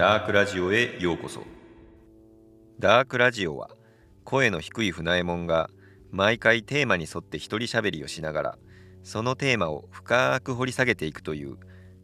[0.00, 1.42] ダークラジオへようこそ。
[2.78, 3.68] ダークラジオは
[4.24, 5.68] 声の低い船右衛門が
[6.10, 8.58] 毎回テーマに沿って一人喋りをしながら
[9.02, 11.58] そのテーマを深く掘り下げていくという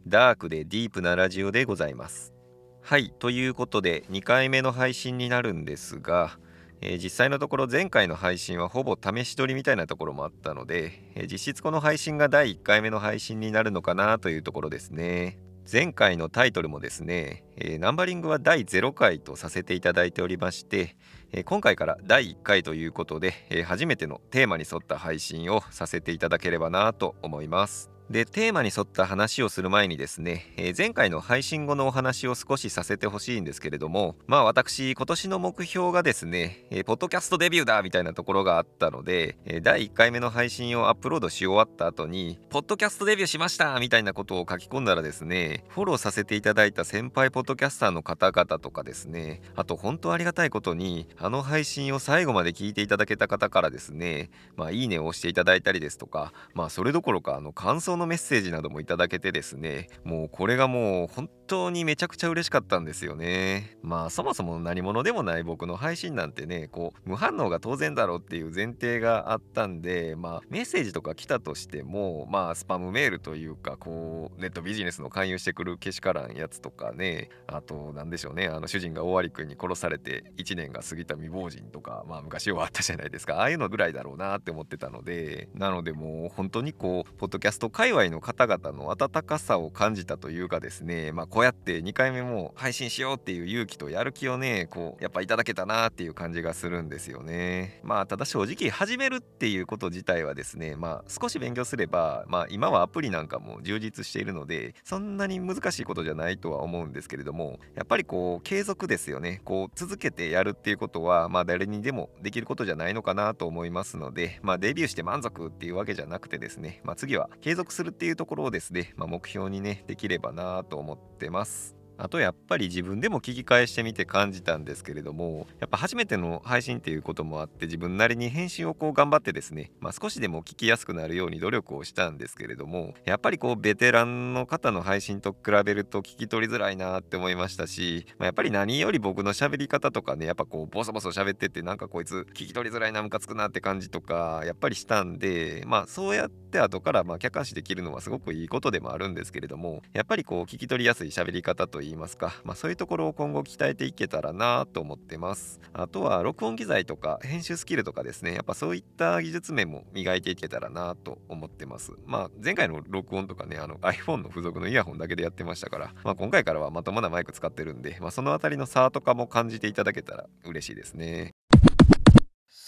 [0.05, 2.35] ダークでディープなラジオでございます。
[2.83, 6.37] はいということで2回目の配信になるんですが、
[6.81, 15.39] えー実際のところ前回の配信はほぼ試し撮りみたいなところもあったので、えー実質この配信が第1回目の配信になるのかなというところですね。
[15.69, 20.95] 前回のタイトルもですね、えーナンバリングは第0回とさせていただいておりまして、
[21.33, 27.96] えー今回から第1回ということで、えー初めてのテーマに沿った配信をさせていただければなと思います。
[28.09, 63.77] でテーマに沿った話をする前にですね、えー前回の配信後のお話を少しさせてほしいんですけれどもまあ私今年の目標がですね、えーポッドキャストデビューだみたいなところがあったので、えー第1回目の配信をアップロードし終わった後にポッドキャストデビューしましたみたいなことを書き込んだらですねフォローさせていただいた先輩ポッドキャスターの方々とかですねあと本当ありがたいことにあの配信を最後まで聞いていただけた方からですねまあいいねを押していただいたりですとかまあそれどころかあの感想のメッセージなどもいただけてですねもうこれがもう本当にめちゃくちゃ嬉しかったんですよね。
[63.81, 83.37] まあそもそも何者でもない僕の配信なんてねこう無反応が当然だろうっていう前提があったんでまあメッセージとか来たとしてもまあスパムメールというかこうネットビジネスの勧誘してくるけしからんやつとかねあと何でしょうねあの主人が大割君に殺されて1年が過ぎた未亡人とかまあ昔はあったじゃないですか。
[83.37, 97.79] ああいうのぐらいだろうなって思ってたのでなのでもう本当にこうポッドキャスト界界隈の方々の温かさを感じたというかですねまあこうやって2回目も配信しようっていう勇気とやる気をねこうやっぱいただけたなっていう感じがするんですよね。
[97.83, 109.39] まあただ正直始めるっていうこと自体はですねまあ少し勉強すればまあ今はアプリなんかも充実しているのでそんなに難しいことじゃないとは思うんですけれどもやっぱりこう継続ですよね。
[109.45, 121.76] こう続けてやるっていうことはまあ誰にでもできることじゃないのかなと思いますのでまあデビューして満足っていうわけじゃなくてですねまあ次は継続するっていうところをですねまあ目標にねできればなと思ってます。
[121.97, 155.59] あとやっぱり自分でも聞き返してみて感じたんですけれどもやっぱ初めての配信っていうこともあって自分なりに編集をこう頑張ってですね、まあ、少しでも聞きやすくなるように努力をしたんですけれどもやっぱりこうベテランの方の配信と比べると聞き取りづらいなって思いましたし、まあ、やっぱり何より僕の喋り方とかねやっぱこうボソボソ喋っててなんかこいつ聞き取りづらいなムカつくなって感じとかやっぱりしたんでまあそうやって後からまあ客観視できるのはすごくいいことでもあるんですけれどもやっぱりこう聞き取りやすい喋り方といいますか、まあ、そういうところを今後鍛えていけたらなと思ってます。
[155.73, 158.33] あとは録音機材とか編集スキルとかですね。
[158.33, 161.93] やっぱそういった技術面も磨いていけたらなと思ってます。
[162.05, 171.36] まあ前回の録音とかねあの iPhone の付属のイヤホンだけでやってましたから、まあ、今回からはまともなマイク使ってるんで、まあ、その辺りの差とかも感じていただけたら嬉しいですね。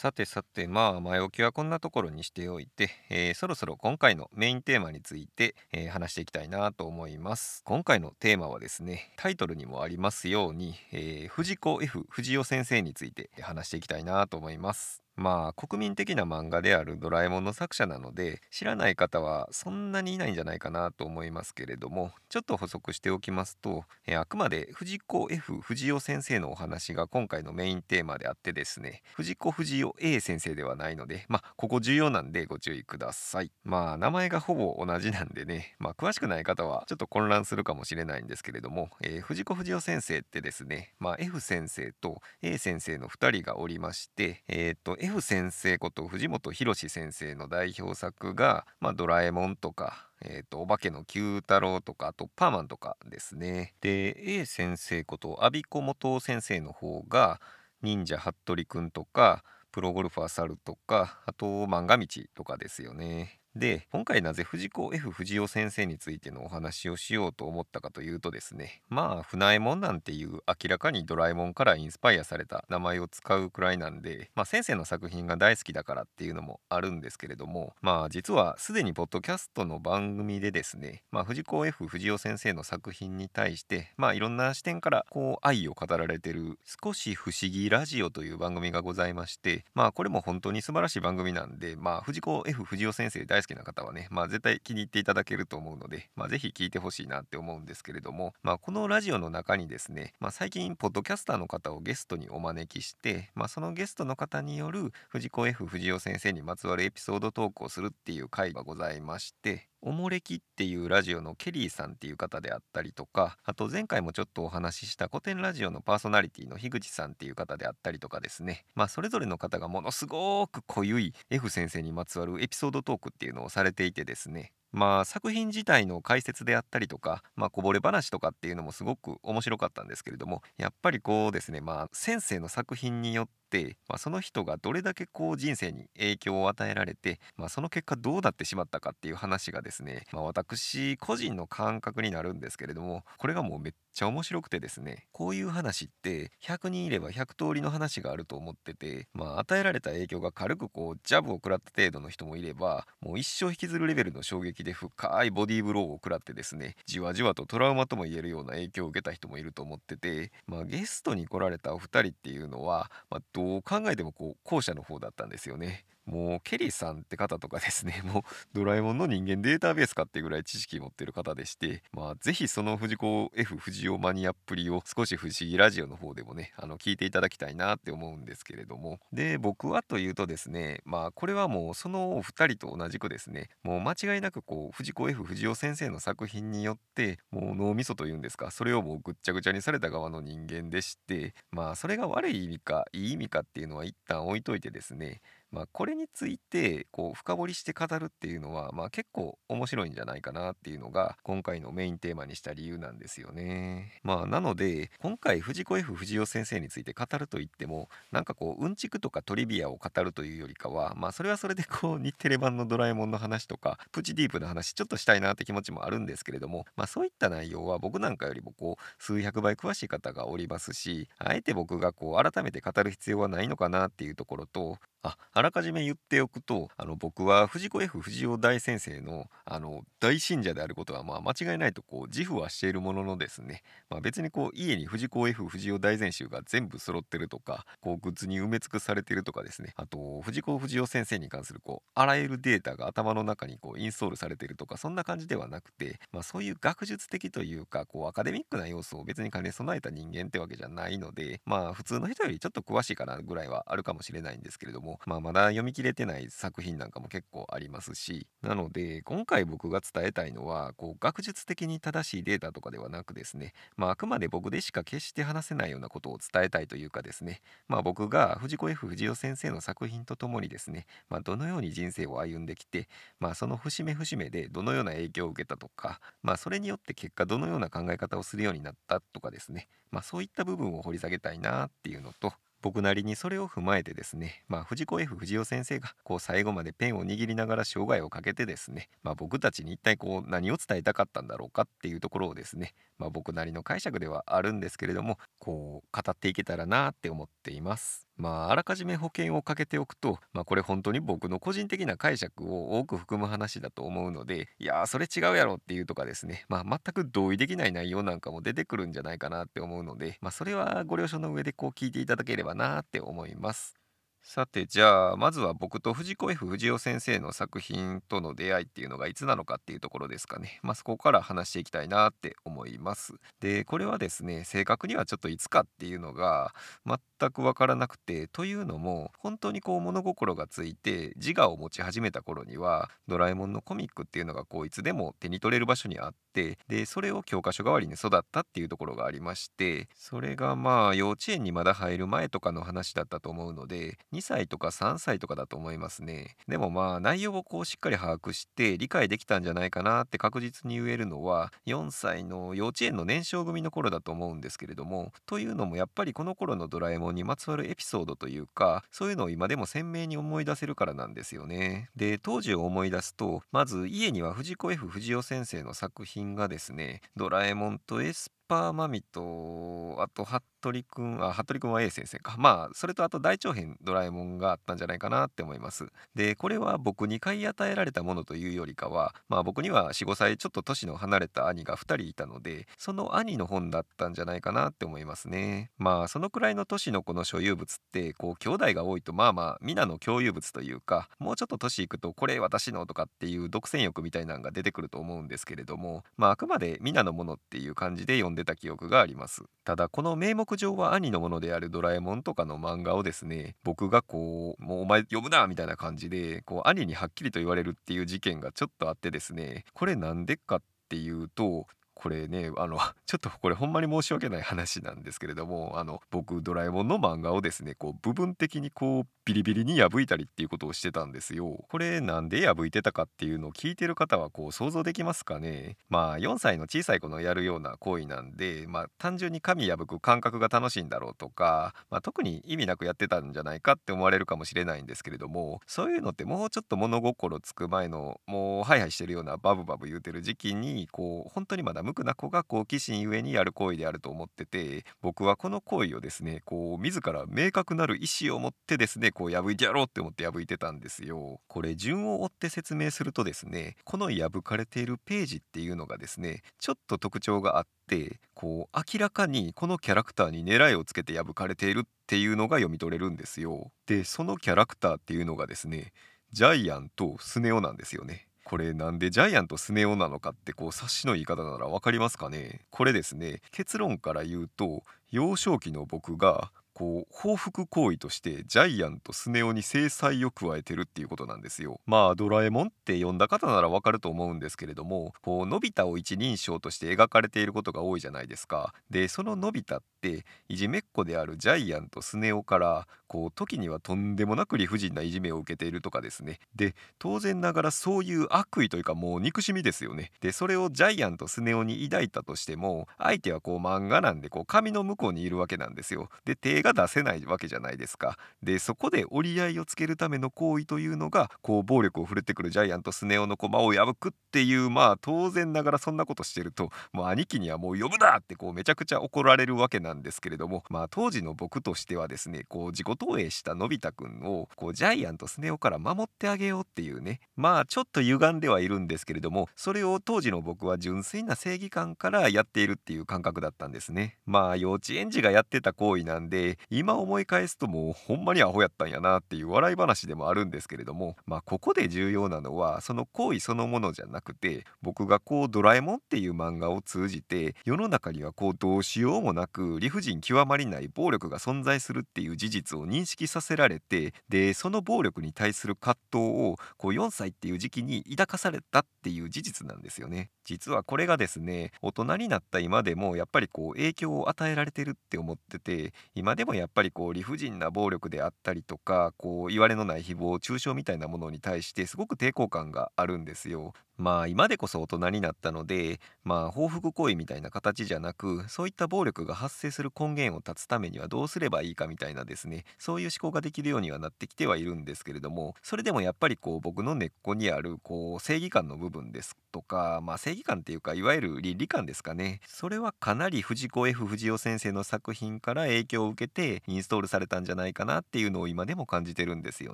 [0.01, 7.63] さてさてまあ前置きはこんなところにしておいて、えーそろそろ今回のメインテーマについて、えー話していきたいなと思います。
[7.65, 15.03] 今回のテーマはですねタイトルにもありますように、えー藤子 F 藤代先生について話していきたいなと思います。
[15.19, 33.51] まあ国民的な漫画であるドラえもんの作者なので知らない方はそんなにいないんじゃないかなと思いますけれどもちょっと補足しておきますと、えあくまで藤子 F 不二雄先生のお話が今回のメインテーマであってですね藤子不二雄 A 先生ではないのでまあここ重要なんでご注意ください。
[33.65, 53.73] まあ名前がほぼ同じなんでねまあ詳しくない方はちょっと混乱するかもしれないんですけれども、えー藤子不二雄先生ってですねまあ F 先生と A 先生の2人がおりましてえっ、と F F 先生こと藤本弘先生の代表作が「まあ、ドラえもん」とかえー、とお化けの Q 太郎とかあとパーマンとかですね。
[53.81, 57.41] で A 先生こと阿鼻子元先生の方が
[57.81, 62.05] 忍者服部くんとかプロゴルファー猿とかあと漫画道
[62.35, 63.38] とかですよね。
[63.55, 118.65] で今回なぜ藤子 F 不二雄先生についてのお話をしようと思ったかというとですねまあ船右衛門なんていう明らかにドラえもんからインスパイアされた名前を使うくらいなんでまあ先生の作品が大好きだからっていうのもあるんですけれどもまあ実はすでにポッドキャストの番組でですねまあ藤子 F 不二雄先生の作品に対してまあいろんな視点からこう愛を語られてる少し不思議ラジオという番組がございましてまあこれも本当に素晴らしい番組なんでまあ藤子 F 不二雄先生大好きな方はねまあ絶対気に入っていただけると思うのでまあぜひ聞いてほしいなって思うんですけれどもまあこのラジオの中にですねまあ最近ポッドキャスターの方をゲストにお招きしてまあそのゲストの方による藤子 F 不二雄先生にまつわるエピソードトークをするっていう回がございましておもれきっていうラジオのケリーさんっていう方であったりとかあと前回もちょっとお話しした古典ラジオのパーソナリティの樋口さんっていう方であったりとかですね。
[118.75, 124.51] まあそれぞれの方がものすごく濃ゆい F 先生にまつわるエピソードトークっていうのをされていてですね。
[124.71, 133.38] まあ作品自体の解説であったりとか、まあ、こぼれ話とかっていうのもすごく面白かったんですけれどもやっぱりこうですねまあ先生の作品によって、
[133.87, 165.85] まあ、その人がどれだけこう人生に影響を与えられて、まあ、その結果どうなってしまったかっていう話がですね、まあ、私個人の感覚になるんですけれどもこれがもうめっちゃ面白くてですねこういう話って100人いれば100通りの話があると思ってて、まあ、与えられた影響が軽くこうジャブを食らった程度の人もいればもう一生引きずるレベルの衝撃で深いボディーブローを食らってですねじわじわとトラウマとも言えるような影響を受けた人もいると思ってて、まあ、ゲストに来られたお二人っていうのは、まあ、どう考えてもこう後者の方だったんですよね。
[166.09, 168.23] もうケリーさんって方とかですね もう
[168.53, 178.99] ドラえもんの人間データベースかってぐらい知識持ってる方でしてまあ是非その藤子 F 不二雄マニアっぷりを少し不思議ラジオの方でもねあの聞いていただきたいなって思うんですけれども。
[179.13, 195.21] で僕はというとですねまあこれはもうそのお二人と同じくですねもう間違いなくこう藤子 F 不二雄先生の作品によってもう脳みそというんですかそれをもうぐっちゃぐちゃにされた側の人間でしてまあそれが悪い意味かいい意味かっていうのは一旦置いといてですね
[195.51, 203.99] まあ、これについてこう深掘りして語るっていうのは、まあ、結構面白いんじゃないかなっていうのが今回のメインテーマにした理由なんですよね。
[204.03, 239.73] まあ、なので今回藤子 F 不二雄先生について語るといってもなんかこううんちくとかトリビアを語るというよりかは、まあ、それはそれでこう日テレ版のドラえもんの話とかプチディープな話ちょっとしたいなって気持ちもあるんですけれども、まあ、そういった内容は僕なんかよりもこう数百倍詳しい方がおりますしあえて僕がこう改めて語る必要はないのかなっていうところとああらかじめ言っておくとあの僕は藤子 F 不二雄大先生のあの大信者であることはまあ間違いないとこう自負はしているもののですね、まあ、別にこう家に藤子 F 不二雄大全集が全部揃ってるとかこうグッズに埋め尽くされてるとかですね。
[239.77, 272.87] あと藤子不二雄先生に関するこうあらゆるデータが頭の中にこうインストールされてるとかそんな感じではなくて、まあ、そういう学術的というかこうアカデミックな要素を別に兼ね備えた人間ってわけじゃないのでまあ普通の人よりちょっと詳しいかなぐらいはあるかもしれないんですけれども、まあ、まだ読み切れてない作品なんかも結構ありますしなので今回僕が伝えたいのはこう学術的に正しいデータとかではなくですね、まあ、あくまで僕でしか決して話せないようなことを伝えたいというかですね、まあ、僕が藤子 F 不二雄先生の作品とともにですね、まあ、どのように人生を歩んできて、
[273.19, 298.08] まあ、その節目節目でどのような影響を受けたとか、まあ、それによって結果どのような考え方をするようになったとかですね、まあ、そういった部分を掘り下げたいなっていうのと僕なりにそれを踏まえてですね、まあ、藤子 F 不二雄先生がこう最後までペンを握りながら生涯をかけてですね、まあ、僕たちに一体こう何を伝えたかったんだろうかっていうところをですね、まあ、僕なりの解釈ではあるんですけれどもこう語っていけたらなって思っています。
[298.19, 313.78] まああらかじめ保険をかけておくと、まあ、これ本当に僕の個人的な解釈を多く含む話だと思うのでいやーそれ違うやろっていうとかですね、まあ、全く同意できない内容なんかも出てくるんじゃないかなって思うので、まあ、それはご了承の上でこう聞いていただければなって思います。
[314.21, 320.59] さてじゃあまずは僕と藤子 F 不二雄先生の作品との出会いっていうのがいつなのかっていうところですかね。
[320.61, 323.15] まあそこから話していきたいなって思います。
[323.39, 326.53] でこれはですね正確にはちょっといつかっていうのが
[326.85, 346.35] 全く分からなくてというのも本当にこう物心がついて自我を持ち始めた頃にはドラえもんのコミックっていうのがこういつでも手に取れる場所にあってでそれを教科書代わりに育ったっていうところがありましてそれがまあ幼稚園にまだ入る前とかの話だったと思うので2歳とか3歳とかだと思いますね。
[346.47, 361.89] でもまあ内容をこうしっかり把握して理解できたんじゃないかなって確実に言えるのは4歳の幼稚園の年少組の頃だと思うんですけれどもというのもやっぱりこの頃のドラえもんにまつわるエピソードというかそういうのを今でも鮮明に思い出せるからなんですよね。
[361.95, 370.41] で当時を思い出すとまず家には藤子 F 不二雄先生の作品がですねドラえもんとエスパーマミとあと服
[370.71, 372.35] 部くんあ服部くんは A 先生か。
[372.39, 375.87] まあそれとあと大長編ドラえもんがあったんじゃないかなって思います。
[376.15, 385.69] でこれは僕に買い与えられたものというよりかはまあ僕には45歳ちょっと年の離れた兄が2人いたのでその兄の本だったんじゃないかなって思いますね。
[385.77, 399.43] まあそのくらいの年の子の所有物ってこう兄弟が多いとまあまあ皆の共有物というかもうちょっと年いくとこれ私のとかっていう独占欲みたいなのが出てくると思うんですけれどもまああくまで皆のものっていう感じで読んででた記憶があります。
[399.65, 411.67] ただこの名目上は兄のものであるドラえもんとかの漫画をですね僕がこうもうお前読むなみたいな感じでこう兄にはっきりと言われるっていう事件がちょっとあってですねこれなんでかっていうと
[411.99, 421.65] これねあの ちょっとこれほんまに申し訳ない話なんですけれどもあの僕ドラえもんの漫画をですねこう部分的にこうビリビリに破いたりっていうことをしてたんですよ。
[421.69, 425.77] これなんで破いてたかっていうのを聞いてる方はこう想像できますかね？
[425.89, 451.39] まあ4歳の小さい子のやるような行為なんでまあ単純に紙破く感覚が楽しいんだろうとか、まあ、特に意味なくやってたんじゃないかって思われるかもしれないんですけれどもそういうのってもうちょっと物心つく前のもうハイハイしてるようなバブバブ言うてる時期にこう本当にまだ無垢な子が好奇心ゆえにやる行為であると思ってて僕はこの行為をですねこう自ら明確なる意思を持ってですねこう破いてやろうって思って破いてたんですよ。
[451.47, 463.71] これ順を追って説明するとですねこの破かれているページっていうのがですねちょっと特徴があってこう明らかにこのキャラクターに狙いをつけて破かれているっていうのが読み取れるんですよ。
[463.87, 465.91] でそのキャラクターっていうのがですね
[466.31, 468.28] ジャイアンとスネ夫なんですよね。
[468.49, 472.61] これなんでジャイアントスネ夫なのかってこう察しの言い方なら分かりますかね？
[472.71, 473.41] これですね。
[473.51, 481.81] 結論から言うと幼少期の僕がこう報復行為としてジャイアンとスネ夫に制裁を加えてるっていうことなんですよ。
[481.85, 488.73] まあドラえもんって読んだ方ならわかると思うんですけれどもこうのび太を一人称として描かれていることが多いじゃないですか。
[488.89, 508.17] でそののび太っていじめっ子であるジャイアンとスネ夫からこう時にはとんでもなく理不尽ないじめを受けているとかですねで当然ながらそういう悪意というかもう憎しみですよねでそれをジャイアンとスネ夫に抱いたとしても相手はこう漫画なんでこう紙の向こうにいるわけなんですよで手が出せないわけじゃないですか。
[508.43, 534.17] でそこで折り合いをつけるための行為というのがこう暴力を振るってくるジャイアンとスネ夫の駒を破くっていうまあ当然ながらそんなことしてるともう兄貴にはもう呼ぶなってこうめちゃくちゃ怒られるわけなんですけれどもまあ当時の僕としてはですねこう自己投影したのび太くんをこうジャイアンとスネ夫から守ってあげようっていうねまあちょっと歪んではいるんですけれどもそれを当時の僕は純粋な正義感からやっているっていう感覚だったんですね。
[534.25, 560.29] まあ幼稚園児がやってた行為なんで今思い返すともうほんまにアホやったんやなっていう笑い話でもあるんですけれどもまあここで重要なのはその行為そのものじゃなくて僕がこうドラえもんっていう漫画を通じて世の中にはこうどうしようもなく理不尽極まりない暴力が存在するっていう事実を認識させられてでその暴力に対する葛藤をこう4歳っていう時期に抱かされたっていう事実なんですよね。
[560.45, 573.73] 実はこれがですね大人になった今でもやっぱりこう影響を与えられてるって思ってて今でもやっぱりこう理不尽な暴力であったりとかこう言われのない誹謗中傷みたいなものに対してすごく抵抗感があるんですよ。
[573.99, 592.39] まあ今でこそ大人になったのでまあ報復行為みたいな形じゃなくそういった暴力が発生する根源を断つためにはどうすればいいかみたいなですねそういう思考ができるようにはなってきてはいるんですけれどもそれでもやっぱりこう僕の根っこにあるこう正義感の部分ですとかまあ正義感っていうかいわゆる倫理観ですかね。
[592.47, 599.73] それはかなり藤子 F 不二雄先生の作品から影響を受けてインストールされたんじゃないかなっていうのを今でも感じてるんですよ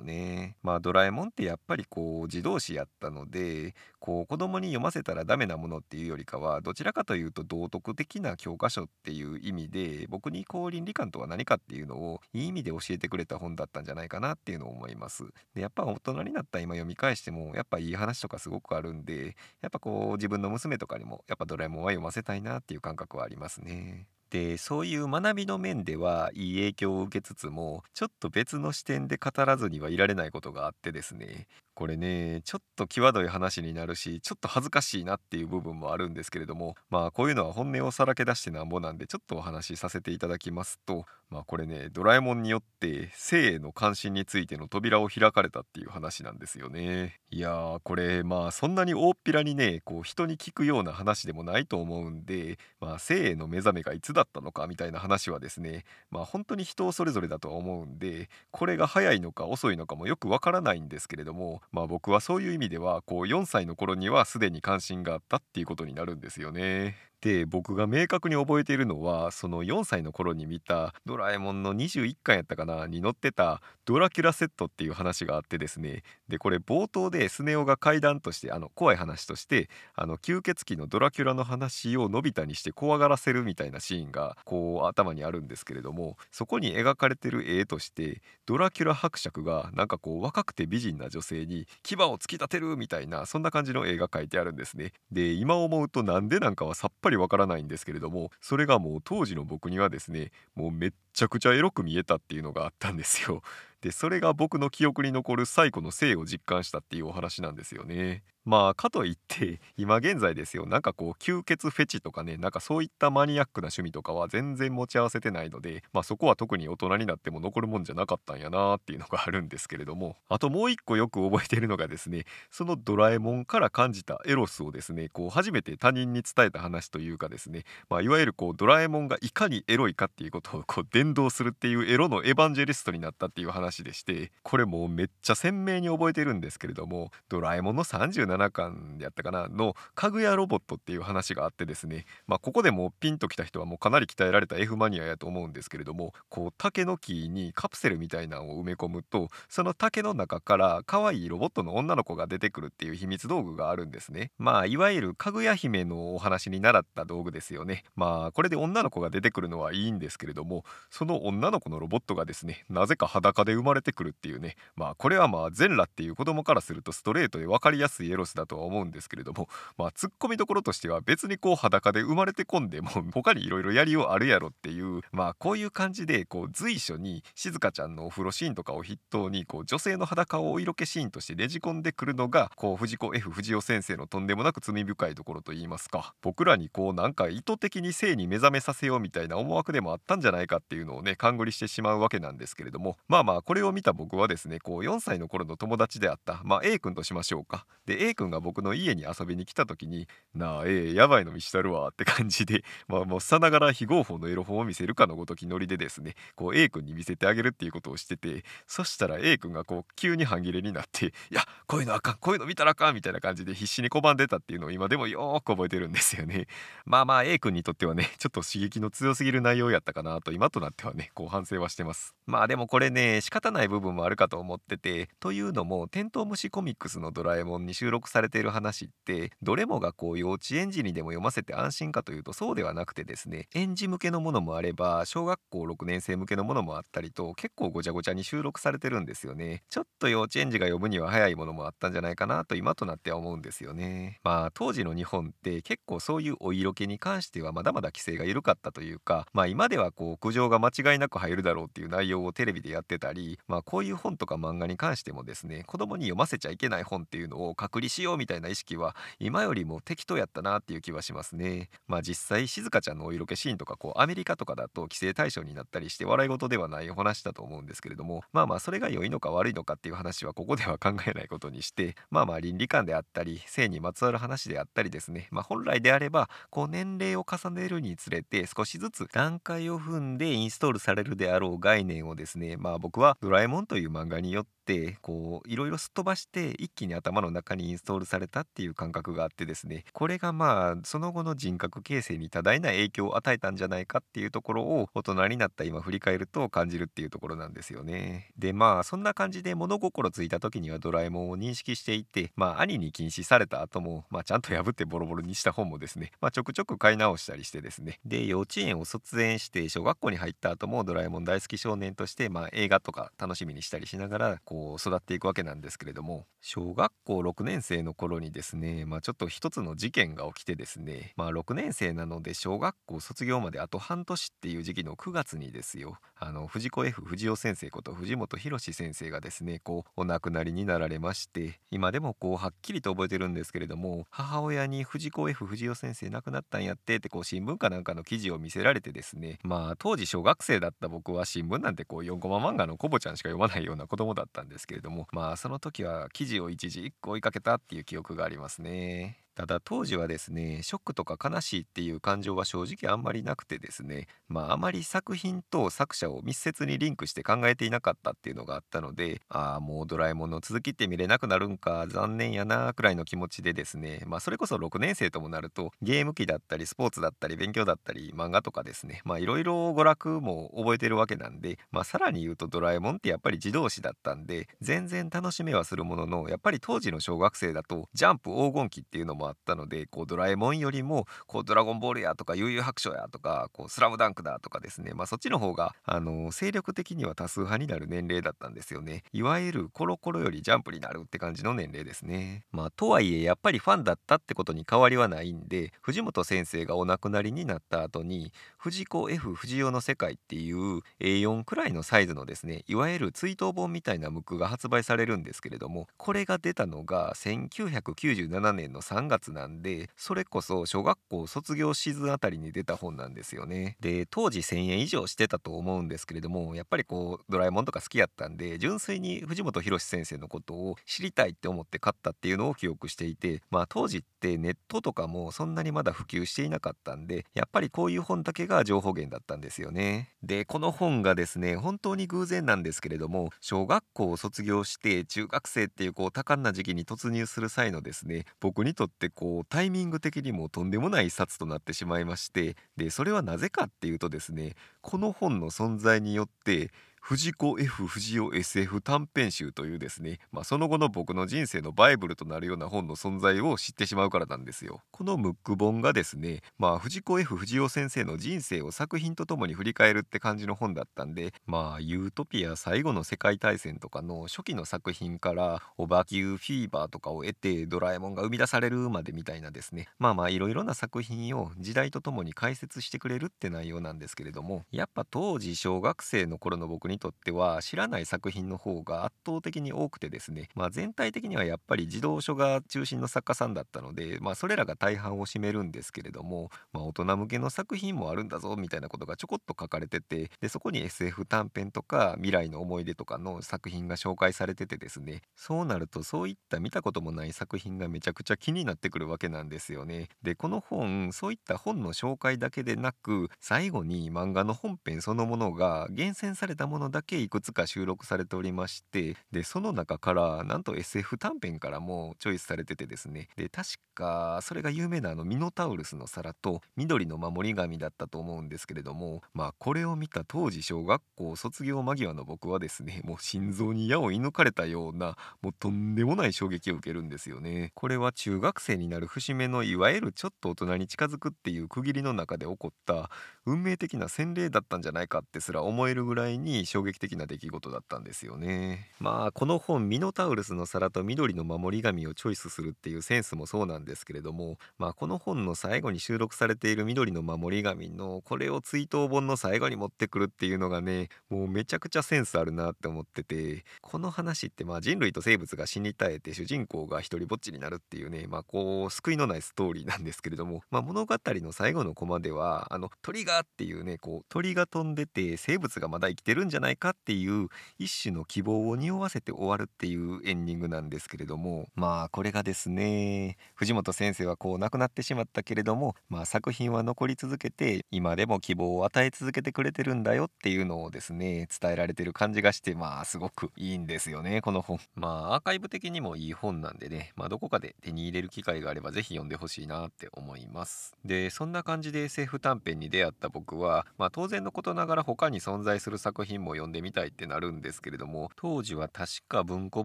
[0.00, 0.56] ね。
[0.62, 15.24] まあドラえもんってやっぱりこう自動詞やったのでこう子供に読ませたらダメなものっていうよりかはどちらかというと道徳的な教科書っていう意味で僕にこう倫理観とは何かっていうのをいい意味で教えてくれた本だったんじゃないかなっていうのを思います。
[15.54, 24.06] でやっぱ大人になった今読み返してもやっぱいい話とかすごくあるんでやっぱこう自分の娘とかにもやっぱドラえもんは読ませたいなっていう感覚はありますね。
[24.30, 31.46] でそういう学びの面ではいい影響を受けつつもちょっと別の視点で語らずにはいられないことがあってですね。
[31.76, 47.20] これねちょっと際どい話になるしちょっと恥ずかしいなっていう部分もあるんですけれどもまあこういうのは本音をさらけ出してなんぼなんでちょっとお話しさせていただきますとまあこれねドラえもんによって性への関心についての扉を開かれたっていう話なんですよね。
[47.30, 66.96] いやーこれまあそんなに大っぴらにねこう人に聞くような話でもないと思うんでまあ性への目覚めがいつだったのかみたいな話はですねまあ本当に人それぞれだとは思うんでこれが早いのか遅いのかもよくわからないんですけれどもまあ僕はそういう意味ではこう4歳の頃にはすでに関心があったっていうことになるんですよね。
[67.20, 94.92] で僕が明確に覚えているのはその4歳の頃に見た「ドラえもん」の21巻やったかなに載ってた「ドラキュラセット」っていう話があってですねでこれ冒頭でスネ夫が怪談としてあの怖い話としてあの吸血鬼のドラキュラの話をのび太にして怖がらせるみたいなシーンがこう頭にあるんですけれどもそこに描かれてる絵としてドラキュラ伯爵がなんかこう若くて美人な女性に牙を突き立てるみたいなそんな感じの絵が描いてあるんですね。
[95.10, 103.42] で今思うとなんでなんかはさっぱぱりわからないんですけれどもそれがもう当時の僕にはですねもうめっちゃくちゃエロく見えたっていうのがあったんですよ。
[103.80, 108.24] でそれが僕の記憶に残る最古の性を実感したっていうお話なんですよね。
[108.46, 110.66] まあかといって今現在ですよ。
[110.66, 120.16] なんかこう吸血フェチとかねなんかそういったマニアックな趣味とかは全然持ち合わせてないのでまあそこは特に大人になっても残るもんじゃなかったんやなっていうのがあるんですけれども。
[120.28, 154.30] あともう一個よく覚えているのがですねそのドラえもんから感じたエロスをですねこう初めて他人に伝えた話というかですねまあいわゆるこうドラえもんがいかにエロいかっていうことをこう伝道するっていうエロのエヴァンジェリストになったっていう話でしてこれもうめっちゃ鮮明に覚えてるんですけれどもドラえもんの37 7巻やったかなのかぐやロボットっていう話があってですねまあここでもピンときた人はもうかなり鍛えられた F マニアやと思うんですけれどもこう竹の木にカプセルみたいなのを埋め込むとその竹の中から可愛いロボットの女の子が出てくるっていう秘密道具があるんですね。
[154.38, 157.84] まあいわゆるかぐや姫のお話に習った道具ですよね。
[157.94, 164.56] まあこれで女の子が出てくるのはいいんですけれどもその女の子のロボットがですねなぜか裸で生まれてくるっていうね。
[164.74, 186.14] まあこれはまあ全裸っていう子供からするとストレートで分かりやすいエロスだとは思うんですけれどもまあツッコミどころとしては別にこう裸で生まれてこんでも他にいろいろやりようあるやろっていうまあこういう感じでこう随所に静香ちゃんのお風呂シーンとかを筆頭にこう女性の裸をお色気シーンとしてねじ込んでくるのがこう藤子 F 不二雄先生のとんでもなく罪深いところといいますか。
[186.22, 197.66] 僕らにこうなんか意図的に性に目覚めさせようみたいな思惑でもあったんじゃないかっていうのをね勘繰りしてしまうわけなんですけれどもまあまあこれを見た僕はですねこう4歳の頃の友達であったまあ A 君としましょうか。
[197.86, 216.46] で A 君が僕の家に遊びに来た時に「なあ A やばいの見したるわ」って感じで まあもうさながら非合法のエロ本を見せるかのごときノリでですねこう A 君に見せてあげるっていうことをしててそしたら A 君がこう急に半切れになって「いやこういうのあかんこういうの見たらあかん」みたいな感じで必死に拒んでたっていうのを今でもよーく覚えてるんですよね。
[216.86, 222.14] まあまあ A 君にとってはねちょっと刺激の強すぎる内容やったかなと今となってはねこう反省はしてます。
[222.26, 239.62] まあでもこれね仕方ない部分もあるかと思っててというのもテントウムシコミックスのドラえもんに収録されている話ってどれもがこう幼稚園児にでも読ませて安心かというとそうではなくてですね園児向けのものもあれば小学校6年生向けのものもあったりと結構ごちゃごちゃに収録されてるんですよね。
[239.70, 244.20] ちょっと幼稚園児が読むには早いものもあったんじゃないかなと今となっては思うんですよね。
[244.22, 261.70] まあ当時の日本って結構そういうお色気に関してはまだまだ規制が緩かったというかまあ今ではこう苦情が間違いなく入るだろうっていう内容をテレビでやってたりまあこういう本とか漫画に関してもですね子供に読ませちゃいけない本っていうのを隔離しようみたいな意識は今よりも適当やったなっていう気はしますね。
[261.86, 275.28] まあ実際静香ちゃんのお色気シーンとかこうアメリカとかだと規制対象になったりして笑い事ではないお話だと思うんですけれどもまあまあそれが良いのか悪いのかっていう話はここでは考えないことにしてまあまあ倫理観であったり性にまつわる話であったりですね。
[275.30, 284.55] まあ本来であればこう年齢を重ねるにつれて少しずつ段階を踏んでインストールされるであろう概念をですねまあ僕はドラえもんという漫画によって
[285.02, 298.30] こういろいろすっ飛ばして一気に頭の中にインストールされたっていう感覚があってですねこれがまあその後の人格形成に多大な影響を与えたんじゃないかっていうところを大人になった今振り返ると感じるっていうところなんですよね。
[298.36, 307.98] でまあそんな感じで物心ついた時にはドラえもんを認識していてまあ兄に禁止された後もまあちゃんと破ってボロボロにした本もですねまあちょくちょく買い直したりしてですね。
[308.04, 349.25] で幼稚園を卒園して小学校に入った後もドラえもん大好き少年としてまあ映画とか楽しみにしたりしながらこう育っていくわけなんですけれども小学校6年生の頃にですねまあちょっと一つの事件が起きてですねまあ6年生なので小学校卒業まであと半年っていう時期の9月にですよあの藤子 F 不二雄先生こと藤本弘先生がですねこうお亡くなりになられまして今でもこうはっきりと覚えてるんですけれども母親に藤子 F 不二雄先生亡くなったんやってってこう新聞かなんかの記事を見せられてですねまあ当時小学生だった僕は新聞なんてこう4コマ漫画のコボちゃんしか読まないような子供だったんですけれどもまあその時は記事を一時一個追いかけたっていう記憶がありますね。
[349.36, 384.92] ただ当時はですねショックとか悲しいっていう感情は正直あんまりなくてですねまああまり作品と作者を密接にリンクして考えていなかったっていうのがあったのでああもうドラえもんの続きって見れなくなるんか残念やなくらいの気持ちでですねまあそれこそ6年生ともなるとゲーム機だったりスポーツだったり勉強だったり漫画とかですねまあいろいろ娯楽も覚えてるわけなんでまあさらに言うとドラえもんってやっぱり自動詞だったんで全然楽しめはするもののやっぱり当時の小学生だとジャンプ黄金期っていうのもあったのでこうドラえもんよりもこうドラゴンボールやとか悠々白書やとかこうスラムダンクだとかですね。
[384.94, 389.02] まあそっちの方があの精力的には多数派になる年齢だったんですよね。
[389.12, 392.44] いわゆるコロコロよりジャンプになるって感じの年齢ですね。
[392.52, 413.76] まあとはいえやっぱりファンだったってことに変わりはないんで藤本先生がお亡くなりになった後に藤子 F 不二雄の世界っていう A4 くらいのサイズのですねいわゆる追悼本みたいなムックが発売されるんですけれどもこれが出たのが1997年の3月なんでそれこそ小学校卒業シーズンあたりに出た本なんですよね。
[413.80, 430.10] で当時1000円以上してたと思うんですけれどもやっぱりこうドラえもんとか好きやったんで純粋に藤本弘先生のことを知りたいって思って買ったっていうのを記憶していてまあ当時ってネットとかもそんなにまだ普及していなかったんでやっぱりこういう本だけが情報源だったんですよね。
[430.22, 446.70] でこの本がですね本当に偶然なんですけれども小学校を卒業して中学生っていうこう多感な時期に突入する際のですね僕にとってこうタイミング的にもとんでもない一冊となってしまいましてでそれはなぜかっていうとですねこの本の存在によって
[447.08, 454.80] 藤子 F 不二雄 SF 短編集というですね、まあ、その後の僕の人生のバイブルとなるような本の存在を知ってしまうからなんですよ。
[454.90, 500.08] このムック本がですね、まあ、藤子 F 不二雄先生の人生を作品とともに振り返るって感じの本だったんで、まあ、ユートピア最後の世界大戦とかの初期の作品からオバキューフィーバーとかを得てドラえもんが生み出されるまでみたいなですね、まあまあいろいろな作品を時代とともに解説してくれるって内容なんですけれども、やっぱ当時小学生の頃の僕ににとっては知らない作品の方が圧倒的に多くてですね、まあ、全体的にはやっぱり児童書が中心の作家さんだったので、まあ、それらが大半を占めるんですけれども、まあ、大人向けの作品もあるんだぞみたいなことがちょこっと書かれててでそこに SF 短編とか未来の思い出とかの作品が紹介されててですねそうなるとそういった見たこともない作品がめちゃくちゃ気になってくるわけなんですよね。
[500.22, 513.28] でこの本そういった本の紹介だけでなく最後に漫画の本編そのものが厳選されたものだけいくつか収録されておりましてでその中からなんと SF 短編からもチョイスされててですね。
[513.36, 527.72] で確かそれが有名なあのミノタウルスの皿と緑の守り神だったと思うんですけれどもまあこれを見た当時小学校卒業間際の僕はですねもう心臓に矢を射抜かれたようなもうとんでもない衝撃を受けるんですよね。
[527.74, 533.10] これは中学生になる節目のいわゆるちょっと大人に近づくっていう区切りの中で起こった
[533.44, 538.90] 運命的な洗礼だったんじゃないかってすら思えるぐらいに衝撃的な出来事だったんですよね。
[539.00, 584.78] まあこの本ミノタウルスの皿と緑の守り神をチョイスするっていうセンスもそうなんですけれどもまあこの本の最後に収録されている緑の守り神のこれを追悼本の最後に持ってくるっていうのがねもうめちゃくちゃセンスあるなって思っててこの話ってまあ人類と生物が死に絶えて主人公が一人ぼっちになるっていうねまあこう救いのないストーリーなんですけれども、まあ、物語の最後のコマではあの鳥がっていうねこう鳥が飛んでて生物がまだ生きてるんじゃじゃないかっていう一種の希望を匂わせて終わるっていうエンディングなんですけれどもまあこれがですね藤本先生はこう亡くなってしまったけれども、まあ、作品は残り続けて今でも希望を与え続けてくれてるんだよっていうのをですね伝えられてる感じがしてまあすごくいいんですよねこの本。
[584.94, 590.94] まあアーカイブ的にもいい本なんでね、まあ、どこかで手に入れる機会があれば是非読んでほしいなって思います。
[591.04, 599.84] でそんな感じで SF 短編に出会った僕は、まあ、当然のことながら他に存在する作品も読んでみたいってなるんですけれども当時は確か文庫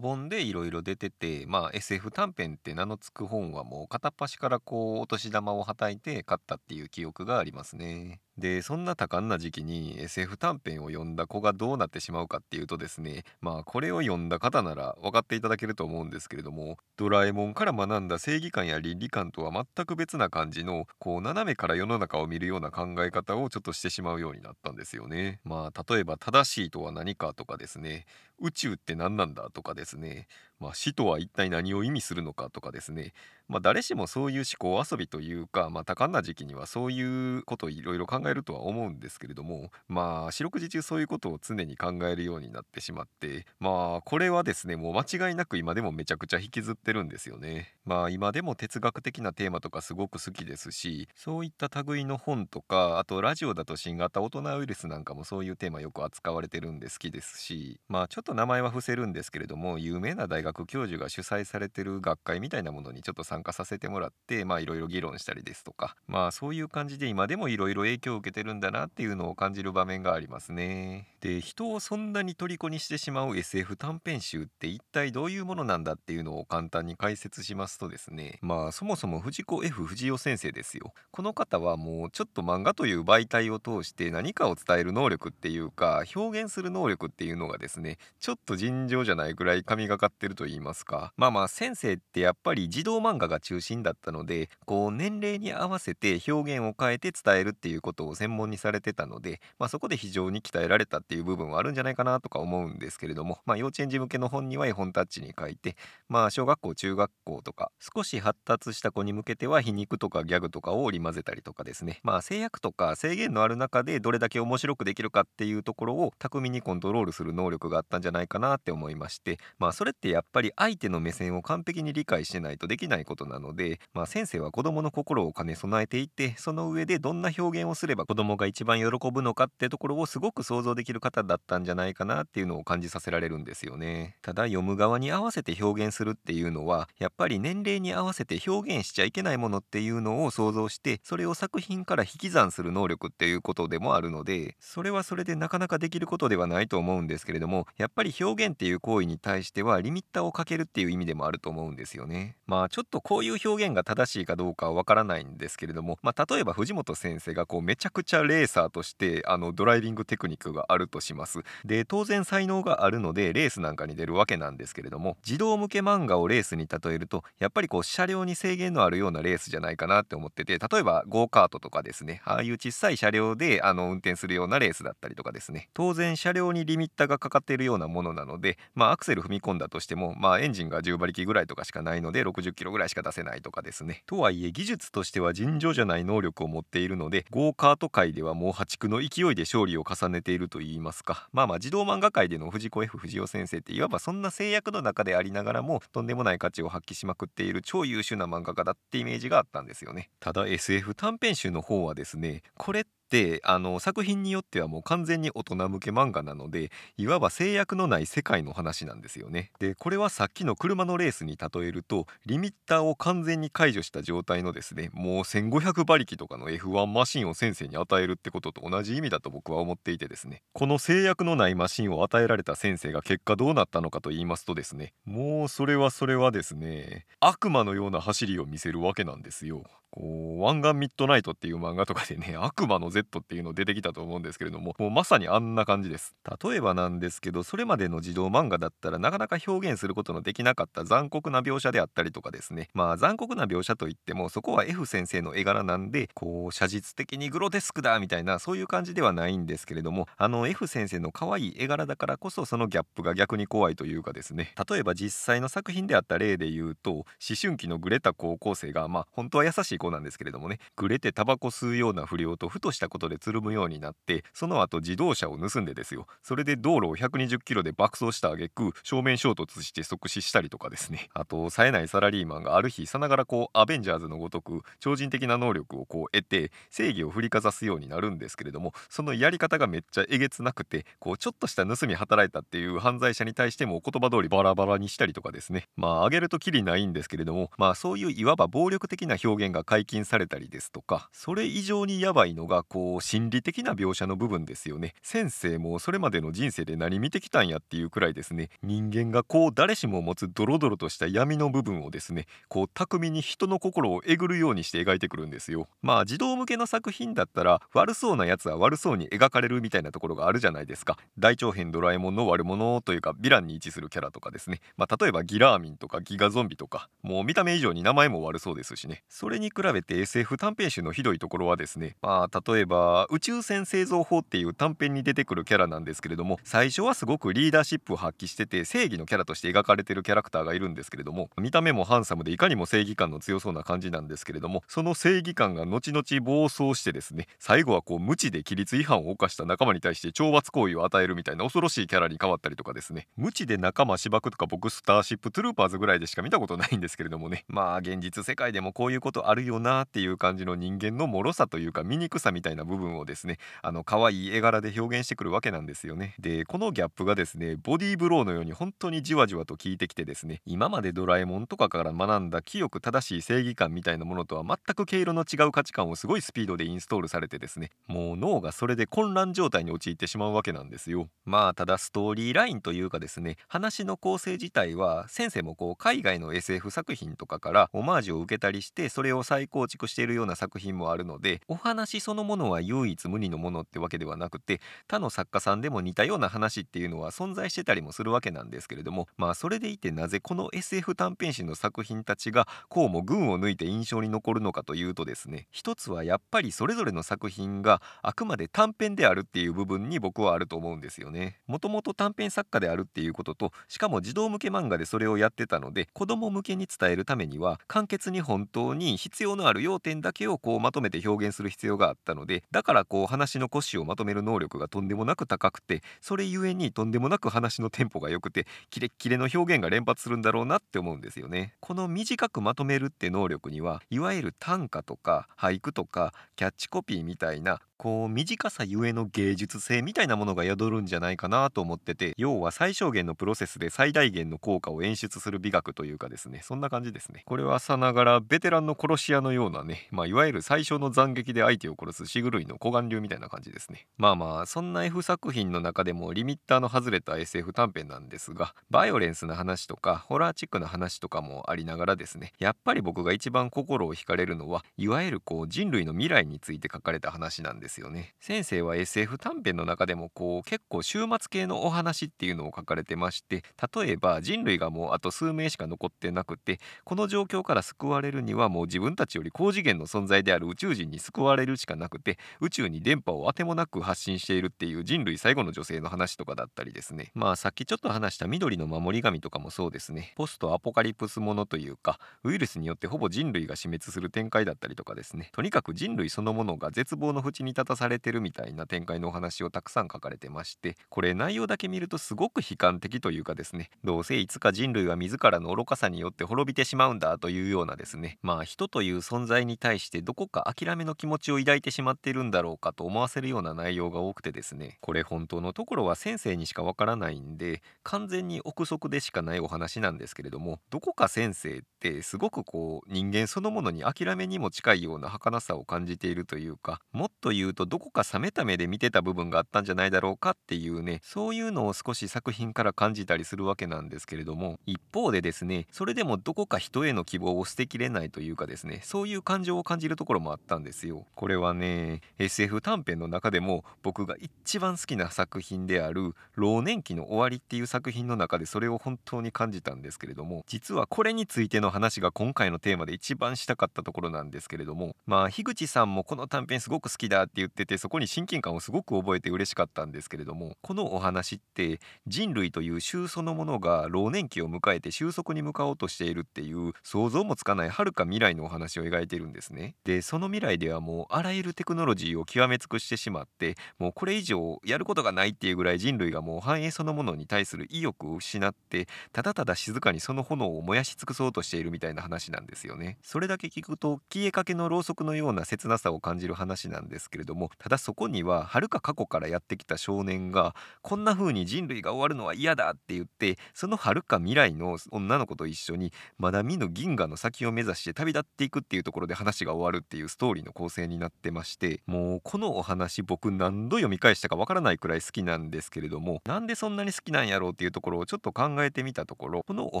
[0.00, 8.20] 本でいろいろ出ててまあ SF 短編って名の付く本はもう片っ端からこうお年玉をはたいて買ったっていう記憶がありますね。
[8.38, 25.40] でそんな多感な時期に SF 短編を読んだ子がどうなってしまうかっていうとですねまあこれを読んだ方なら分かっていただけると思うんですけれどもドラえもんから学んだ正義感や倫理観とは全く別な感じのこう斜めから世の中を見るような考え方をちょっとしてしまうようになったんですよね。
[25.44, 28.06] まあ例えば正しいとは何かとかですね
[28.42, 30.26] 宇宙って何なんだとかですね
[30.62, 33.14] まあ、死とは一体何を意味するのかとかですね、
[33.48, 47.74] まあ、誰しもそういう思考遊びというか、まあ、多感な時期にはそういうことをいろいろ考えるとは思うんですけれどもまあ四六時中そういうことを常に考えるようになってしまってまあこれはですねもう間違いなく今でもめちゃくちゃ引きずってるんですよね。
[47.84, 71.08] まあ今でも哲学的なテーマとかすごく好きですしそういった類の本とかあとラジオだと新型大人ウイルスなんかもそういうテーマよく扱われてるんで好きですしまあちょっとと名前は伏せるんですけれども有名な大学教授が主催されてる学会みたいなものにちょっと参加させてもらってまあいろいろ議論したりですとかまあそういう感じで今でもいろいろ影響を受けてるんだなっていうのを感じる場面がありますね。
[71.20, 80.92] で人をそんなに虜にしてしまう SF 短編集って一体どういうものなんだっていうのを簡単に解説しますとですねまあそもそも藤子 F 不二雄先生ですよ。
[81.10, 91.12] この方はもうちょっと漫画という媒体を通して何かを伝える能力っていうか表現する能力っていうのがですねちょっと尋常じゃないぐらい神がかってると言いますか。
[91.16, 105.74] まあまあ先生ってやっぱり児童漫画が中心だったのでこう年齢に合わせて表現を変えて伝えるっていうことを専門にされてたので、まあ、そこで非常に鍛えられたっていう部分はあるんじゃないかなとか思うんですけれども、まあ、幼稚園児向けの本には絵本タッチに書いて、
[106.08, 111.98] まあ、小学校中学校とか少し発達した子に向けては皮肉とかギャグとかを織り交ぜたりとかですね。
[112.04, 134.16] まあ制約とか制限のある中でどれだけ面白くできるかっていうところを巧みにコントロールする能力があったんじゃないかなって思いましてまあそれってやっぱり相手の目線を完璧に理解してないとできないことなのでまあ先生は子供の心を兼ね備えていてその上でどんな表現をすれば子供が一番喜ぶのかってところをすごく想像できる方だったんじゃないかなっていうのを感じさせられるんですよね。
[134.22, 152.36] ただ読む側に合わせて表現するっていうのはやっぱり年齢に合わせて表現しちゃいけないものっていうのを想像してそれを作品から引き算する能力っていうことでもあるのでそれはそれでなかなかできることではないと思うんですけれどもやっぱりぱり表現っていう行為に対してはリミッターをかけるっていう意味でもあると思うんですよね。
[152.46, 161.40] まあちょっとこういう表現が正しいかどうかはわからないんですけれどもまあ例えば藤本先生がこうめちゃくちゃレーサーとしてあのドライビングテクニックがあるとします。
[161.64, 172.22] で当然才能があるのでレースなんかに出るわけなんですけれども児童向け漫画をレースに例えるとやっぱりこう車両に制限のあるようなレースじゃないかなって思ってて例えばゴーカートとかですね。
[172.24, 175.68] ああいう小さい車両であの運転するようなレースだったりとかですね。
[175.74, 184.02] 当然車両にリミッターがかかっているようななものなのでまあアクセル踏み込んだとしてもまあエンジンが10馬力ぐらいとかしかないので60キロぐらいしか出せないとかですね。
[184.06, 191.28] とはいえ技術としては尋常じゃない能力を持っているのでゴーカート界ではもう破竹の勢いで勝利を重ねていると言いますか。
[191.32, 200.10] まあまあ児童漫画界での藤子 F 不二雄先生っていわばそんな制約の中でありながらもとんでもない価値を発揮しまくっている超優秀な漫画家だってイメージがあったんですよね。
[200.20, 203.01] ただ SF 短編集の方はですねこれって
[203.42, 209.50] あの作品によってはもう完全に大人向け漫画なのでいわば制約のない世界の話なんですよね。
[209.58, 229.62] でこれはさっきの車のレースに例えるとリミッターを完全に解除した状態のですねもう1500馬力とかの F1 マシンを先生に与えるってことと同じ意味だと僕は思っていてですねこの制約のないマシンを与えられた先生が結果どうなったのかと言いますとですねもうそれはそれはですね悪魔のような走りを見せるわけなんですよ。
[229.92, 236.14] こう湾岸ミッドナイトっていう漫画とかでね 悪魔の Z っていうの出てきたと思うんですけれどももうまさにあんな感じです。
[236.42, 242.70] 例えばなんですけどそれまでの児童漫画だったらなかなか表現することのできなかった残酷な描写であったりとかですね。
[242.72, 254.54] まあ残酷な描写といってもそこは F 先生の絵柄なんでこう写実的にグロテスクだみたいなそういう感じではないんですけれどもあの F 先生の可愛い絵柄だからこそそのギャップが逆に怖いというかですね。
[254.70, 257.04] 例えば実際の作品であった例で言うと思
[257.40, 266.06] 春期のグレた高校生がまあ本当は優しい子なんですけれどもねグレてタバコ吸うような不良とふとしたことでつるむようになってその後自動車を盗んでですよ。
[266.22, 271.08] それで道路を120キロで爆走した挙句正面衝突して即死したりとかですね。
[271.14, 285.66] あと冴えないサラリーマンがある日さながらこうアベンジャーズのごとく超人的な能力をこう得て正義を振りかざすようになるんですけれどもそのやり方がめっちゃえげつなくてこうちょっとした盗み働いたっていう犯罪者に対しても言葉通りバラバラにしたりとかですね。
[285.76, 294.92] まああげるときりないんですけれどもまあそういういわば暴力的な表現が解禁されたりですとかそれ以上にやばいのがこう心理的な描写の部分ですよね。
[295.00, 298.50] 先生もそれまでの人生で何見てきたんやっていうくらいですね。
[298.62, 305.68] 人間がこう誰しも持つドロドロとした闇の部分をですねこう巧みに人の心をえぐるようにして描いてくるんですよ。
[305.80, 310.98] まあ児童向けの作品だったら悪そうなやつは悪そうに描かれるみたいなところがあるじゃないですか。
[311.18, 314.60] 大長編ドラえもんの悪者というかヴィランに位置するキャラとかですね。
[314.76, 319.02] まあ例えばギラーミンとかギガゾンビとかもう見た目以上に名前も悪そうですしね。
[319.08, 356.14] それに比べて SF 短編集のひどいところはですねまあ例えば宇宙船製造法っていう短編に出てくるキャラなんですけれども最初はすごくリーダーシップを発揮してて正義のキャラとして描かれてるキャラクターがいるんですけれども見た目もハンサムでいかにも正義感の強そうな感じなんですけれどもその正義感が後々暴走してですね最後はこう無知で規律違反を犯した仲間に対して懲罰行為を与えるみたいな恐ろしいキャラに変わったりとかですね無知で仲間芝くとか僕スターシップトゥルーパーズぐらいでしか見たことないんですけれどもねまあ現実世界でもこういうことあるよよなっていう感じの人間の脆さというか醜さみたいな部分をですねあの可愛い絵柄で表現してくるわけなんですよね。
[356.18, 371.08] でこのギャップがですねボディーブローのように本当にじわじわと効いてきてですね今までドラえもんとかから学んだ清く正しい正義感みたいなものとは全く毛色の違う価値観をすごいスピードでインストールされてですねもう脳がそれで混乱状態に陥ってしまうわけなんですよ。
[371.24, 401.40] まあただストーリーラインというかですね話の構成自体は先生もこう海外の SF 作品とかからオマージュを受けたりしてそれを再構築しているような作品もあるのでお話そのものは唯一無二のものってわけではなくて他の作家さんでも似たような話っていうのは存在してたりもするわけなんですけれどもまあそれでいてなぜこの SF 短編集の作品たちがこうも群を抜いて印象に残るのかというとですね一つはやっぱりそれぞれの作品があくまで短編であるっていう部分に僕はあると思うんですよね。
[401.46, 421.54] もともと短編作家であるっていうこととしかも児童向け漫画でそれをやってたので子供向けに伝えるためには簡潔に本当に必要のある要点だけをこうまとめて表現する必要があったのでだからこう話の腰をまとめる能力がとんでもなく高くてそれゆえにとんでもなく話のテンポが良くてキレッキレの表現が連発するんだろうなって思うんですよね。
[421.60, 437.24] この短くまとめるって能力にはいわゆる短歌とか俳句とかキャッチコピーみたいなこう短さゆえの芸術性みたいなものが宿るんじゃないかなと思ってて要は最小限のプロセスで最大限の効果を演出する美学というかですねそんな感じですね。
[437.26, 443.88] これはさながらベテランの殺し屋のようなねまあいわゆる最小の斬撃で相手を殺すシグルイの古眼流みたいな感じですね。
[443.96, 457.71] まあまあそんな F 作品の中でもリミッターの外れた SF 短編なんですがバイオレンスな話とかホラーチックな話とかもありながらですねやっぱり僕が一番心を惹かれるのはいわゆるこう人類の未来について書かれた話なんです。
[457.80, 458.14] よね。
[458.20, 463.42] 先生は SF 短編の中でもこう結構終末系のお話っていうのを書かれてまして
[463.74, 477.10] 例えば人類がもうあと数名しか残ってなくてこの状況から救われるにはもう自分たちより高次元の存在である宇宙人に救われるしかなくて宇宙に電波をあてもなく発信しているっていう人類最後の女性の話とかだったりですね。
[477.14, 480.12] まあさっきちょっと話した緑の守り神とかもそうですね。
[480.16, 485.30] ポストアポカリプスものというかウイルスによってほぼ人類が死滅する展開だったりとかですね。
[485.32, 493.70] とにかく人類そのものが絶望の淵に立たされてるみたいな展開のお話をたくさん書かれてましてこれ内容だけ見るとすごく悲観的というかですね。
[493.84, 498.18] どうせいつか人類は自らの愚かさによって滅びてしまうんだというようなですね。
[498.22, 504.78] まあ人という存在に対してどこか諦めの気持ちを抱いてしまっているんだろうかと思わせるような内容が多くてですね。
[504.80, 531.06] これ本当のところは先生にしかわからないんで完全に憶測でしかないお話なんですけれどもどこか先生ってすごくこう人間そのものに諦めにも近いような儚さを感じているというかもっと言う言うとどこか冷めた目で見てた部分があったんじゃないだろうかっていうねそういうのを少し作品から感じたりするわけなんですけれども一方でですねそれでもどこか人への希望を捨てきれないというかですねそういう感情を感じるところもあったんですよ。
[531.14, 559.74] これはね SF 短編の中でも僕が一番好きな作品である「老年期の終わり」っていう作品の中でそれを本当に感じたんですけれども実はこれについての話が今回のテーマで一番したかったところなんですけれどもまあ樋口さんもこの短編すごく好きだっって言っててそこに親近感をすごく覚えて嬉しかったんですけれどもこのお話って人類という種そのものが老年期を迎えて収束に向かおうとしているっていう想像もつかない遥か未来のお話を描いてるんですね。
[559.84, 572.98] でその未来ではもうあらゆるテクノロジーを極め尽くしてしまってもうこれ以上やることがないっていうぐらい人類がもう繁栄そのものに対する意欲を失ってただただ静かにその炎を燃やし尽くそうとしているみたいな話なんですよね。
[573.02, 599.80] それだけ聞くと消えかけのろうそくのような切なさを感じる話なんですけれどもただそこには遥か過去からやってきた少年がこんな風に人類が終わるのは嫌だって言ってその遥か未来の女の子と一緒にまだ見ぬ銀河の先を目指して旅立っていくっていうところで話が終わるっていうストーリーの構成になってましてもうこのお話僕何度読み返したかわからないくらい好きなんですけれどもなんでそんなに好きなんやろうっていうところをちょっと考えてみたところこのお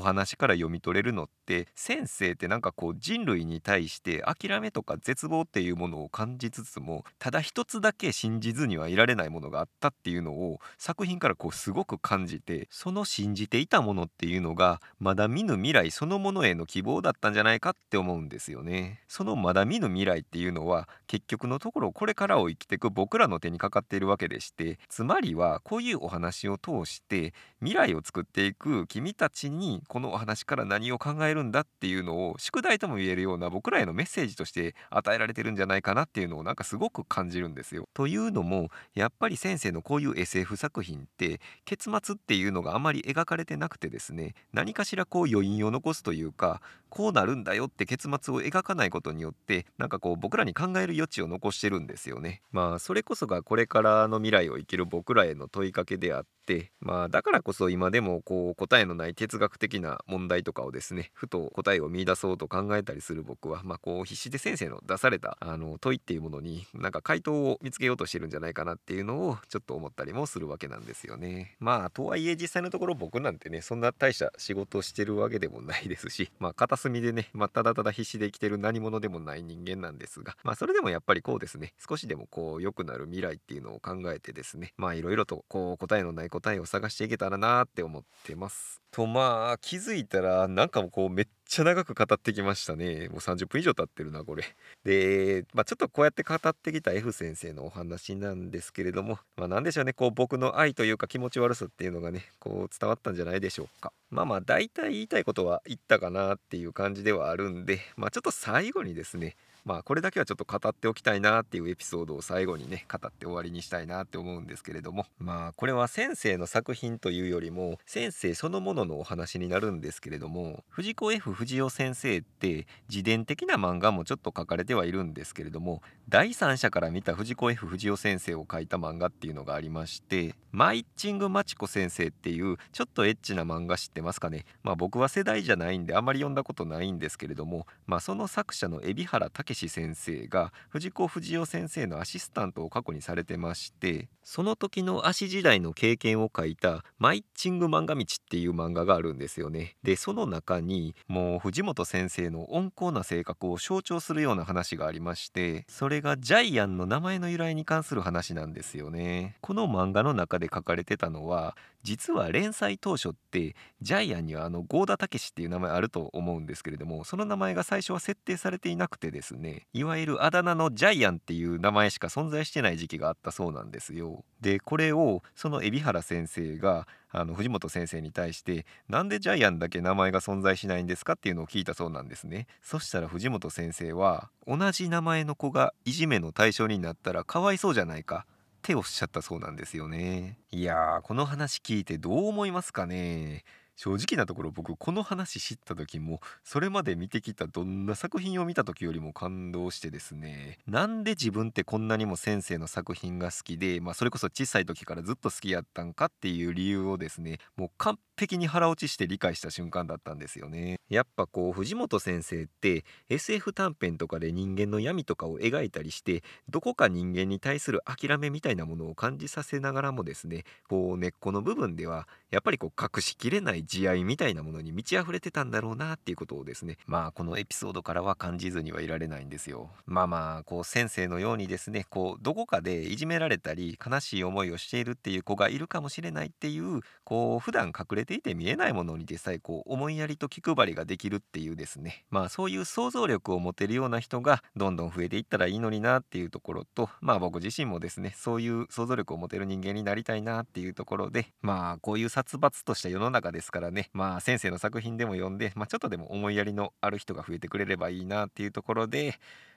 [0.00, 19.00] 話から読み取れるのって先生ってなんかこう人類に対して諦めとか絶望っていうものを感じつつもただ一つだけ信じずにはいられないものがあったっていうのを作品からこうすごく感じてその信じていたものっていうのがまだ見ぬ未来そのものへの希望だったんじゃないかって思うんですよね。
[19.08, 37.88] そのまだ見ぬ未来っていうのは結局のところこれからを生きていく僕らの手にかかっているわけでしてつまりはこういうお話を通して未来を作っていく君たちにこのお話から何を考えるんだっていうのを宿題とも言えるような僕らへのメッセージとして与えられてるんじゃないかなっていうのをなんかすごく感じ感じるんですよ。
[37.94, 46.60] というのもやっぱり先生のこういう SF 作品って結末っていうのがあまり描かれてなくてですね何かしらこう余韻を残すというか
[46.92, 52.42] こうなるんだよって結末を描かないことによってなんかこう僕らに考える余地を残してるんですよね。
[52.52, 71.56] まあそれこそがこれからの未来を生きる僕らへの問いかけであってまあだからこそ今でもこう答えのない哲学的な問題とかをですねふと答えを見出そうと考えたりする僕はまあこう必死で先生の出されたあの問いっていうものになんか回答を見つけようとしてるんじゃないかなっていうのをちょっと思ったりもするわけなんですよね。
[71.58, 88.80] まあとはいえ実際のところ僕なんてねそんな大した仕事をしてるわけでもないですしまあ片隅でね、まあ、ただただ必死で生きてる何者でもない人間なんですがまあそれでもやっぱりこうですね少しでもこう良くなる未来っていうのを考えてですねまあいろいろとこう答えのない答えを探していけたらなって思ってます。
[88.90, 93.10] とまあ気づいたらなんかもこうめっちゃ長く語ってきましたね。
[93.10, 94.42] もう30分以上経ってるなこれ。
[94.86, 99.92] でまあちょっとこうやって語ってきた F 先生のお話なんですけれどもまあ何でしょうね。
[99.92, 103.92] こう僕の愛というか気持ち悪さっていうのがねこう伝わったんじゃないでしょうか。
[104.08, 115.06] まあまあ大体言いたいことは言ったかなっていう感じではあるんでまあちょっと最後にですねまあこれだけはちょっと語っておきたいなっていうエピソードを最後にね語って終わりにしたいなって思うんですけれども。
[115.18, 134.44] まあこれは先生の作品というよりも先生そのもののお話になるんですけれども藤子 F 不二雄先生って自伝的な漫画もちょっと書かれてはいるんですけれども第三者から見た藤子 F 不二雄先生を書いた漫画っていうのがありましてマイッチングマチコ先生っていうちょっとエッチな漫画知ってますかね？
[134.62, 149.76] まあ僕は世代じゃないんであんまり読んだことないんですけれどもまあその作者の海老原武史先生が藤子不二雄先生のアシスタントを過去にされてましてその時の足時代の経験を書いた「マイッチング漫画道」っていう漫画があるんですよね。
[149.82, 159.36] でその中にもう藤本先生の温厚な性格を象徴するような話がありましてそれがジャイアンの名前の由来に関する話なんですよね。
[159.40, 174.24] この漫画の中で書かれてたのは実は連載当初ってジャイアンにはあの郷田武っていう名前あると思うんですけれどもその名前が最初は設定されていなくてですねいわゆるあだ名のジャイアンっていう名前しか存在してない時期があったそうなんですよ。
[174.40, 188.26] でこれをその海老原先生があの藤本先生に対してなんでジャイアンだけ名前が存在しないんですかっていうのを聞いたそうなんですねそしたら藤本先生は同じ名前の子がいじめの対象になったらかわいそうじゃないか
[188.62, 190.38] っておっしゃったそうなんですよね。
[190.52, 193.44] いやーこの話聞いてどう思いますかね。
[193.76, 200.58] 正直なところ僕この話知った時もそれまで見てきたどんな作品を見た時よりも感動してですね。
[200.66, 210.78] なんで自分ってこんなにも先生の作品が好きで、まあ、それこそ小さい時からずっと好きやったんかっていう理由をですねもう完璧に腹落ちして理解した瞬間だったんですよね。
[210.88, 259.14] やっぱこう藤本先生って SF 短編とかで人間の闇とかを描いたりしてどこか人間に対する諦めみたいなものを感じさせながらもですねこう根っこの部分ではやっぱりこう隠しきれない慈愛みたいなものに満ち溢れてたんだろうなっていうことをですねまあこのエピソードからは感じずにはいられないんですよまあまあこう先生のようにですねこうどこかでいじめられたり悲しい思いをしているっていう子がいるかもしれないっていうこう普段隠れていて見えないものにでさえこう思いやりと気配りができるっていうですねまあそういう想像力を持てるような人がどんどん増えていったらいいのになっていうところとまあ僕自身もですねそういう想像力を持てる人間になりたいなっていうところでまあこういう殺伐とした世の中ですからねまあ先生の作品でも読んで、まあ、ちょっとでも思いやりのある人が増えてくれればいいなっていうところで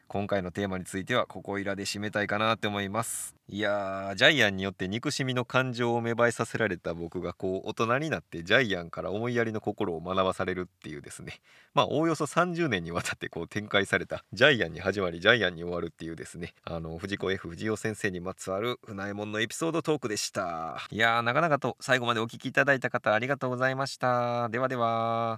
[0.08, 3.36] 今回のテーマについてはここいらで締めたいかなって思います。
[3.48, 11.42] いやージャイアンによって憎しみの感情を芽生えさせられた僕がこう大人になってジャイアンから思いやりの心を学ばされるっていうですね。
[11.76, 16.54] まあおおよそ30年にわたってこう展開されたジャイアンに始まりジャイアンに終わるっていうですね。
[16.64, 20.88] あの藤子 F 不二雄先生にまつわる船右衛門のエピソードトークでした。
[20.90, 24.50] いやーなかなかと最後までお聴きいただいた方ありがとうございました。
[24.50, 25.34] ではでは。